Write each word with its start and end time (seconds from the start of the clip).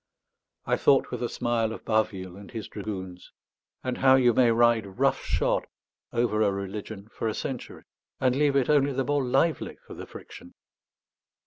I 0.65 0.77
thought 0.77 1.11
with 1.11 1.21
a 1.21 1.29
smile 1.29 1.71
of 1.71 1.85
Bâvile 1.85 2.35
and 2.35 2.49
his 2.49 2.67
dragoons, 2.67 3.31
and 3.83 3.99
how 3.99 4.15
you 4.15 4.33
may 4.33 4.49
ride 4.49 4.97
rough 4.97 5.21
shod 5.23 5.67
over 6.11 6.41
a 6.41 6.51
religion 6.51 7.07
for 7.11 7.27
a 7.27 7.35
century, 7.35 7.83
and 8.19 8.35
leave 8.35 8.55
it 8.55 8.67
only 8.67 8.93
the 8.93 9.05
more 9.05 9.23
lively 9.23 9.77
for 9.85 9.93
the 9.93 10.07
friction. 10.07 10.55